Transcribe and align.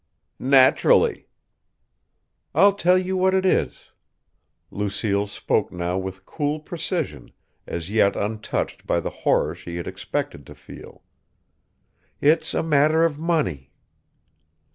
"Naturally." 0.39 1.27
"I'll 2.55 2.73
tell 2.73 2.97
you 2.97 3.15
what 3.15 3.35
it 3.35 3.45
is." 3.45 3.91
Lucille 4.71 5.27
spoke 5.27 5.71
now 5.71 5.95
with 5.95 6.25
cool 6.25 6.59
precision, 6.59 7.29
as 7.67 7.91
yet 7.91 8.15
untouched 8.15 8.87
by 8.87 8.99
the 8.99 9.11
horror 9.11 9.53
she 9.53 9.75
had 9.75 9.85
expected 9.85 10.43
to 10.47 10.55
feel. 10.55 11.03
"It's 12.19 12.55
a 12.55 12.63
matter 12.63 13.03
of 13.03 13.19
money." 13.19 13.69